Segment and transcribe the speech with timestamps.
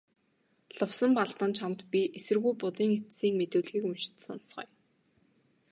[0.77, 4.67] Лувсанбалдан чамд би эсэргүү Будын эцсийн мэдүүлгийг уншиж сонсгоё.